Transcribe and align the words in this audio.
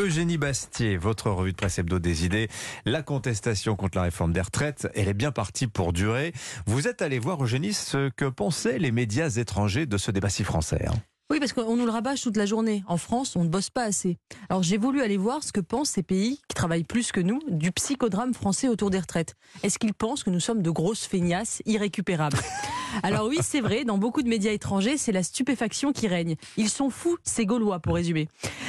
Eugénie 0.00 0.38
Bastier, 0.38 0.96
votre 0.96 1.28
revue 1.30 1.52
de 1.52 1.56
presse 1.56 1.78
hebdo 1.78 1.98
des 1.98 2.24
idées. 2.24 2.48
La 2.86 3.02
contestation 3.02 3.76
contre 3.76 3.98
la 3.98 4.04
réforme 4.04 4.32
des 4.32 4.40
retraites, 4.40 4.88
elle 4.94 5.08
est 5.08 5.14
bien 5.14 5.30
partie 5.30 5.66
pour 5.66 5.92
durer. 5.92 6.32
Vous 6.64 6.88
êtes 6.88 7.02
allé 7.02 7.18
voir, 7.18 7.44
Eugénie, 7.44 7.74
ce 7.74 8.08
que 8.08 8.24
pensaient 8.24 8.78
les 8.78 8.92
médias 8.92 9.28
étrangers 9.28 9.84
de 9.84 9.98
ce 9.98 10.10
débat 10.10 10.30
si 10.30 10.42
français. 10.42 10.86
hein. 10.88 10.94
Oui, 11.30 11.38
parce 11.38 11.52
qu'on 11.52 11.76
nous 11.76 11.84
le 11.84 11.92
rabâche 11.92 12.22
toute 12.22 12.38
la 12.38 12.46
journée. 12.46 12.82
En 12.88 12.96
France, 12.96 13.36
on 13.36 13.44
ne 13.44 13.48
bosse 13.50 13.68
pas 13.68 13.84
assez. 13.84 14.16
Alors 14.48 14.62
j'ai 14.62 14.78
voulu 14.78 15.02
aller 15.02 15.18
voir 15.18 15.44
ce 15.44 15.52
que 15.52 15.60
pensent 15.60 15.90
ces 15.90 16.02
pays 16.02 16.40
qui 16.48 16.54
travaillent 16.54 16.82
plus 16.82 17.12
que 17.12 17.20
nous 17.20 17.38
du 17.50 17.70
psychodrame 17.70 18.32
français 18.32 18.68
autour 18.68 18.88
des 18.88 18.98
retraites. 18.98 19.34
Est-ce 19.62 19.78
qu'ils 19.78 19.94
pensent 19.94 20.24
que 20.24 20.30
nous 20.30 20.40
sommes 20.40 20.62
de 20.62 20.70
grosses 20.70 21.04
feignasses 21.06 21.62
irrécupérables? 21.66 22.38
Alors 23.02 23.26
oui, 23.26 23.38
c'est 23.42 23.60
vrai, 23.60 23.84
dans 23.84 23.98
beaucoup 23.98 24.22
de 24.22 24.28
médias 24.28 24.52
étrangers, 24.52 24.96
c'est 24.96 25.12
la 25.12 25.22
stupéfaction 25.22 25.92
qui 25.92 26.08
règne. 26.08 26.36
Ils 26.56 26.68
sont 26.68 26.90
fous, 26.90 27.16
ces 27.22 27.46
Gaulois, 27.46 27.80
pour 27.80 27.94
résumer. 27.94 28.28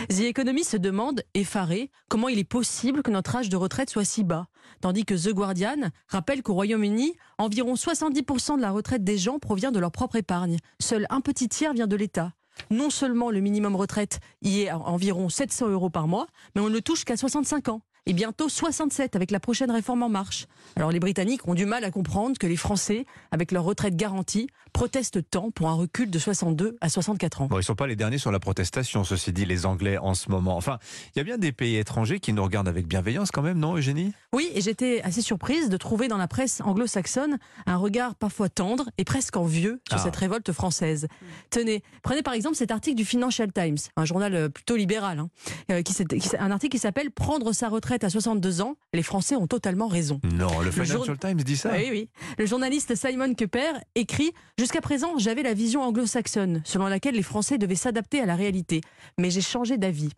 The 0.10 0.21
Economist 0.21 0.71
se 0.71 0.78
demande, 0.78 1.24
effaré, 1.34 1.90
comment 2.10 2.30
il 2.30 2.39
est 2.39 2.44
possible 2.44 3.04
que 3.04 3.12
notre 3.12 3.36
âge 3.36 3.50
de 3.50 3.57
retraite 3.57 3.89
soit 3.89 4.06
si 4.06 4.24
bas. 4.24 4.48
Tandis 4.79 5.06
que 5.06 5.15
The 5.15 5.34
Guardian 5.34 5.89
rappelle 6.07 6.43
qu'au 6.43 6.54
Royaume-Uni, 6.54 7.15
environ 7.38 7.74
70% 7.74 8.57
de 8.57 8.62
la 8.62 8.71
retraite 8.71 9.04
des 9.04 9.18
gens 9.18 9.39
provient 9.39 9.71
de 9.71 9.79
leur 9.79 9.92
propre 9.92 10.15
épargne. 10.15 10.57
Seul 10.79 11.06
un 11.10 11.21
petit 11.21 11.50
tiers 11.50 11.74
vient 11.74 11.88
de 11.88 11.96
l'État. 11.96 12.34
Non 12.70 12.90
seulement 12.90 13.32
le 13.32 13.40
minimum 13.40 13.76
retraite 13.76 14.20
y 14.42 14.62
est 14.62 14.70
à 14.70 14.78
environ 14.78 15.29
700 15.29 15.70
euros 15.70 15.90
par 15.90 16.07
mois, 16.07 16.28
mais 16.56 16.62
on 16.62 16.70
ne 16.70 16.74
le 16.74 16.82
touche 16.82 17.06
qu'à 17.06 17.18
65 17.18 17.70
ans. 17.70 17.82
Et 18.07 18.14
bientôt 18.14 18.50
67 18.50 19.15
avec 19.15 19.29
la 19.29 19.39
prochaine 19.39 19.69
réforme 19.69 20.01
en 20.01 20.09
marche. 20.09 20.47
Alors 20.75 20.92
les 20.92 21.00
Britanniques 21.00 21.47
ont 21.47 21.54
du 21.54 21.68
mal 21.68 21.83
à 21.83 21.92
comprendre 21.92 22.36
que 22.39 22.47
les 22.47 22.55
Français, 22.55 23.05
avec 23.29 23.51
leur 23.51 23.64
retraite 23.64 23.96
garantie, 23.96 24.47
protestent 24.86 25.30
tant 25.30 25.52
pour 25.52 25.70
un 25.70 25.76
recul 25.76 26.10
de 26.10 26.18
62 26.18 26.76
à 26.82 26.90
64 26.90 27.42
ans. 27.44 27.46
Bon, 27.46 27.60
ils 27.60 27.64
sont 27.64 27.76
pas 27.76 27.86
les 27.86 27.96
derniers 27.96 28.18
sur 28.18 28.32
la 28.32 28.40
protestation, 28.40 29.04
ceci 29.04 29.32
dit, 29.32 29.46
les 29.46 29.68
Anglais 29.68 30.00
en 30.00 30.16
ce 30.16 30.32
moment. 30.32 30.57
Enfin, 30.57 30.80
il 31.14 31.20
y 31.20 31.21
a 31.21 31.24
bien 31.24 31.38
des 31.38 31.52
pays 31.52 31.76
étrangers 31.76 32.20
qui 32.20 32.34
nous 32.34 32.42
regardent 32.44 32.67
avec 32.67 32.88
bienveillance 32.88 33.30
quand 33.30 33.44
même, 33.44 33.59
non, 33.59 33.76
Eugénie? 33.78 34.12
Oui, 34.34 34.50
et 34.56 34.62
j'étais 34.62 35.04
assez 35.04 35.22
surprise 35.22 35.70
de 35.70 35.78
trouver 35.78 36.08
dans 36.08 36.18
la 36.18 36.28
presse 36.28 36.62
anglo-saxonne 36.62 37.38
un 37.68 37.78
regard 37.78 38.16
parfois 38.16 38.50
tendre 38.50 38.90
et 38.98 39.04
presque 39.04 39.38
envieux 39.38 39.80
sur 39.88 40.00
Ah. 40.00 40.04
cette 40.04 40.16
révolte 40.16 40.52
française. 40.52 41.08
Tenez, 41.52 41.84
prenez 42.02 42.23
par 42.23 42.34
exemple 42.34 42.56
cet 42.56 42.72
article 42.72 42.98
du 42.98 43.06
Financial 43.06 43.54
Times, 43.54 43.78
un 43.98 44.06
journal 44.06 44.34
euh, 44.34 44.50
plutôt 44.50 44.78
libéral, 44.78 45.20
hein, 45.20 45.30
euh, 45.70 45.84
qui 45.84 45.94
un 46.40 46.50
article 46.50 46.72
qui 46.72 46.80
s'appelle 46.80 47.12
Prendre 47.12 47.54
sa 47.54 47.70
retraite 47.70 48.04
à 48.04 48.10
62 48.10 48.62
ans, 48.62 48.78
les 48.95 49.04
Français 49.04 49.36
ont 49.36 49.45
totalement 49.45 49.88
raison. 49.90 50.20
Non, 50.34 50.60
le 50.62 50.72
jour- 50.72 50.86
Financial 50.86 51.20
Times 51.20 51.36
dit 51.44 51.58
ça 51.58 51.70
Oui, 51.73 51.88
oui. 51.92 52.10
Le 52.40 52.48
journaliste 52.48 52.95
Simon 52.95 53.36
Cooper 53.36 53.73
écrit 53.94 54.32
Jusqu'à 54.58 54.70
présent, 54.80 55.17
j'avais 55.17 55.44
la 55.44 55.53
vision 55.53 55.81
anglo-saxonne, 55.81 56.61
selon 56.64 56.88
laquelle 56.88 57.16
les 57.16 57.23
Français 57.23 57.58
devaient 57.58 57.75
s'adapter 57.75 58.22
à 58.22 58.25
la 58.25 58.36
réalité. 58.36 58.81
Mais 59.17 59.30
j'ai 59.30 59.41
changé 59.41 59.77
d'avis. 59.77 60.11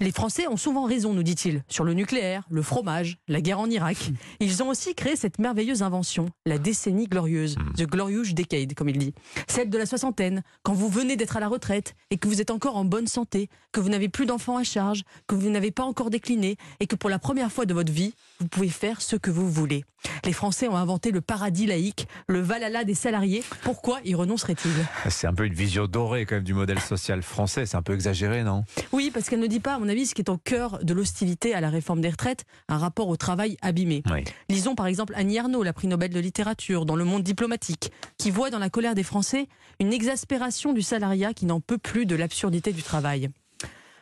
Les 0.00 0.10
Français 0.10 0.48
ont 0.48 0.56
souvent 0.56 0.86
raison, 0.86 1.14
nous 1.14 1.22
dit-il, 1.22 1.62
sur 1.68 1.84
le 1.84 1.94
nucléaire, 1.94 2.42
le 2.50 2.62
fromage, 2.62 3.18
la 3.28 3.40
guerre 3.40 3.60
en 3.60 3.70
Irak. 3.70 3.96
Ils 4.40 4.60
ont 4.60 4.68
aussi 4.68 4.96
créé 4.96 5.14
cette 5.14 5.38
merveilleuse 5.38 5.82
invention, 5.84 6.30
la 6.46 6.58
décennie 6.58 7.06
glorieuse, 7.06 7.54
the 7.76 7.84
glorious 7.84 8.32
decade, 8.32 8.74
comme 8.74 8.88
il 8.88 8.98
dit. 8.98 9.14
Celle 9.46 9.70
de 9.70 9.78
la 9.78 9.86
soixantaine, 9.86 10.42
quand 10.64 10.72
vous 10.72 10.88
venez 10.88 11.14
d'être 11.14 11.36
à 11.36 11.40
la 11.40 11.46
retraite 11.46 11.94
et 12.10 12.18
que 12.18 12.26
vous 12.26 12.40
êtes 12.40 12.50
encore 12.50 12.76
en 12.76 12.84
bonne 12.84 13.06
santé, 13.06 13.48
que 13.70 13.78
vous 13.78 13.88
n'avez 13.88 14.08
plus 14.08 14.26
d'enfants 14.26 14.56
à 14.56 14.64
charge, 14.64 15.04
que 15.28 15.36
vous 15.36 15.48
n'avez 15.48 15.70
pas 15.70 15.84
encore 15.84 16.10
décliné 16.10 16.56
et 16.80 16.88
que 16.88 16.96
pour 16.96 17.08
la 17.08 17.20
première 17.20 17.52
fois 17.52 17.64
de 17.64 17.72
votre 17.72 17.92
vie, 17.92 18.14
vous 18.40 18.48
pouvez 18.48 18.70
faire 18.70 19.00
ce 19.00 19.14
que 19.14 19.30
vous 19.30 19.48
voulez. 19.48 19.84
Les 20.24 20.32
Français 20.32 20.68
ont 20.68 20.76
inventé 20.76 21.12
le 21.12 21.20
paradis 21.20 21.66
laïque, 21.66 22.08
le 22.26 22.40
valhalla 22.40 22.84
des 22.84 22.94
salariés. 22.94 23.42
Pourquoi 23.62 24.00
y 24.04 24.14
renonceraient-ils 24.14 24.70
C'est 25.08 25.26
un 25.26 25.32
peu 25.32 25.46
une 25.46 25.54
vision 25.54 25.86
dorée 25.86 26.26
quand 26.26 26.34
même 26.34 26.44
du 26.44 26.52
modèle 26.52 26.80
social 26.80 27.22
français, 27.22 27.64
c'est 27.64 27.76
un 27.76 27.82
peu 27.82 27.94
exagéré, 27.94 28.42
non? 28.42 28.64
Oui, 28.92 29.10
parce 29.14 29.30
qu'elle 29.30 29.40
ne 29.40 29.46
dit 29.46 29.60
pas, 29.60 29.78
mon 29.84 29.90
avis, 29.90 30.06
ce 30.06 30.14
qui 30.14 30.22
est 30.22 30.30
au 30.30 30.38
cœur 30.38 30.82
de 30.82 30.94
l'hostilité 30.94 31.52
à 31.52 31.60
la 31.60 31.68
réforme 31.68 32.00
des 32.00 32.08
retraites, 32.08 32.44
un 32.68 32.78
rapport 32.78 33.08
au 33.08 33.18
travail 33.18 33.58
abîmé. 33.60 34.02
Oui. 34.10 34.24
Lisons 34.48 34.74
par 34.74 34.86
exemple 34.86 35.12
Annie 35.14 35.36
Ernaux, 35.36 35.62
la 35.62 35.74
prix 35.74 35.88
Nobel 35.88 36.10
de 36.10 36.20
littérature, 36.20 36.86
dans 36.86 36.96
le 36.96 37.04
monde 37.04 37.22
diplomatique, 37.22 37.92
qui 38.16 38.30
voit 38.30 38.48
dans 38.48 38.58
la 38.58 38.70
colère 38.70 38.94
des 38.94 39.02
Français 39.02 39.46
une 39.80 39.92
exaspération 39.92 40.72
du 40.72 40.80
salariat 40.80 41.34
qui 41.34 41.44
n'en 41.44 41.60
peut 41.60 41.76
plus 41.76 42.06
de 42.06 42.16
l'absurdité 42.16 42.72
du 42.72 42.82
travail. 42.82 43.28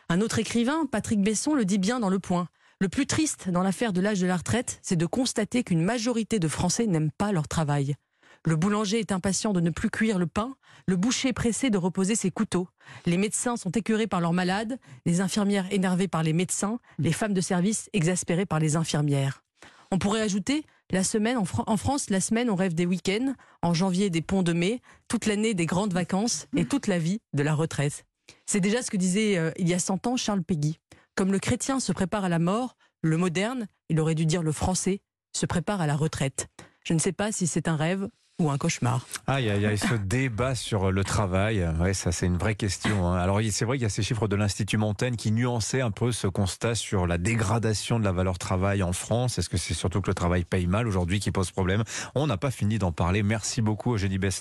Un 0.08 0.20
autre 0.20 0.38
écrivain, 0.38 0.86
Patrick 0.86 1.20
Besson, 1.20 1.54
le 1.54 1.64
dit 1.64 1.78
bien 1.78 1.98
dans 1.98 2.10
Le 2.10 2.20
Point. 2.20 2.46
Le 2.78 2.88
plus 2.88 3.06
triste 3.06 3.48
dans 3.48 3.64
l'affaire 3.64 3.92
de 3.92 4.00
l'âge 4.00 4.20
de 4.20 4.26
la 4.28 4.36
retraite, 4.36 4.78
c'est 4.82 4.94
de 4.94 5.06
constater 5.06 5.64
qu'une 5.64 5.82
majorité 5.82 6.38
de 6.38 6.46
Français 6.46 6.86
n'aiment 6.86 7.10
pas 7.10 7.32
leur 7.32 7.48
travail. 7.48 7.96
Le 8.44 8.56
boulanger 8.56 8.98
est 8.98 9.12
impatient 9.12 9.52
de 9.52 9.60
ne 9.60 9.70
plus 9.70 9.88
cuire 9.90 10.18
le 10.18 10.26
pain, 10.26 10.56
le 10.86 10.96
boucher 10.96 11.32
pressé 11.32 11.70
de 11.70 11.78
reposer 11.78 12.16
ses 12.16 12.30
couteaux. 12.30 12.68
Les 13.06 13.16
médecins 13.16 13.56
sont 13.56 13.70
écœurés 13.70 14.08
par 14.08 14.20
leurs 14.20 14.32
malades, 14.32 14.78
les 15.06 15.20
infirmières 15.20 15.72
énervées 15.72 16.08
par 16.08 16.22
les 16.24 16.32
médecins, 16.32 16.80
les 16.98 17.12
femmes 17.12 17.34
de 17.34 17.40
service 17.40 17.88
exaspérées 17.92 18.46
par 18.46 18.58
les 18.58 18.74
infirmières. 18.74 19.44
On 19.92 19.98
pourrait 19.98 20.22
ajouter 20.22 20.64
la 20.90 21.04
semaine 21.04 21.36
en, 21.38 21.44
Fran- 21.44 21.64
en 21.66 21.76
France, 21.76 22.10
la 22.10 22.20
semaine 22.20 22.50
on 22.50 22.56
rêve 22.56 22.74
des 22.74 22.86
week-ends, 22.86 23.34
en 23.62 23.74
janvier 23.74 24.10
des 24.10 24.22
ponts 24.22 24.42
de 24.42 24.52
mai, 24.52 24.80
toute 25.06 25.26
l'année 25.26 25.54
des 25.54 25.66
grandes 25.66 25.92
vacances 25.94 26.46
et 26.56 26.64
toute 26.64 26.86
la 26.88 26.98
vie 26.98 27.20
de 27.34 27.42
la 27.42 27.54
retraite. 27.54 28.04
C'est 28.46 28.60
déjà 28.60 28.82
ce 28.82 28.90
que 28.90 28.96
disait 28.96 29.38
euh, 29.38 29.52
il 29.56 29.68
y 29.68 29.74
a 29.74 29.78
100 29.78 30.06
ans 30.08 30.16
Charles 30.16 30.42
Péguy. 30.42 30.78
Comme 31.14 31.30
le 31.30 31.38
chrétien 31.38 31.78
se 31.78 31.92
prépare 31.92 32.24
à 32.24 32.28
la 32.28 32.38
mort, 32.38 32.76
le 33.02 33.16
moderne, 33.18 33.68
il 33.88 34.00
aurait 34.00 34.14
dû 34.14 34.26
dire 34.26 34.42
le 34.42 34.52
français, 34.52 35.00
se 35.32 35.46
prépare 35.46 35.80
à 35.80 35.86
la 35.86 35.94
retraite. 35.96 36.48
Je 36.84 36.94
ne 36.94 36.98
sais 36.98 37.12
pas 37.12 37.30
si 37.32 37.46
c'est 37.46 37.68
un 37.68 37.76
rêve 37.76 38.08
ou 38.42 38.50
un 38.50 38.58
cauchemar. 38.58 39.06
Aïe, 39.26 39.48
aïe, 39.50 39.66
aïe, 39.66 39.78
ce 39.78 39.94
débat 39.94 40.54
sur 40.54 40.90
le 40.90 41.04
travail, 41.04 41.66
ouais, 41.80 41.94
ça 41.94 42.12
c'est 42.12 42.26
une 42.26 42.36
vraie 42.38 42.54
question. 42.54 43.06
hein. 43.06 43.16
Alors 43.18 43.40
c'est 43.50 43.64
vrai 43.64 43.76
qu'il 43.76 43.84
y 43.84 43.86
a 43.86 43.90
ces 43.90 44.02
chiffres 44.02 44.28
de 44.28 44.36
l'Institut 44.36 44.76
Montaigne 44.76 45.16
qui 45.16 45.30
nuançaient 45.32 45.80
un 45.80 45.90
peu 45.90 46.12
ce 46.12 46.26
constat 46.26 46.74
sur 46.74 47.06
la 47.06 47.18
dégradation 47.18 47.98
de 47.98 48.04
la 48.04 48.12
valeur 48.12 48.38
travail 48.38 48.82
en 48.82 48.92
France. 48.92 49.38
Est-ce 49.38 49.48
que 49.48 49.56
c'est 49.56 49.74
surtout 49.74 50.00
que 50.00 50.08
le 50.10 50.14
travail 50.14 50.44
paye 50.44 50.66
mal 50.66 50.88
aujourd'hui 50.88 51.20
qui 51.20 51.30
pose 51.30 51.50
problème? 51.50 51.84
On 52.14 52.26
n'a 52.26 52.36
pas 52.36 52.50
fini 52.50 52.78
d'en 52.78 52.92
parler. 52.92 53.22
Merci 53.22 53.62
beaucoup 53.62 53.94
Eugénie 53.94 54.18
Best. 54.18 54.40